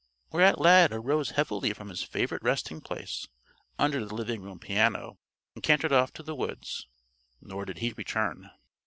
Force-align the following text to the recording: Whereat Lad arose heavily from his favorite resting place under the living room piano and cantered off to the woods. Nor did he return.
Whereat 0.31 0.59
Lad 0.59 0.91
arose 0.91 1.29
heavily 1.29 1.73
from 1.73 1.89
his 1.89 2.01
favorite 2.01 2.41
resting 2.41 2.81
place 2.81 3.27
under 3.77 4.03
the 4.03 4.15
living 4.15 4.41
room 4.41 4.57
piano 4.57 5.19
and 5.53 5.63
cantered 5.63 5.91
off 5.93 6.11
to 6.13 6.23
the 6.23 6.33
woods. 6.33 6.87
Nor 7.39 7.65
did 7.65 7.77
he 7.77 7.91
return. 7.95 8.49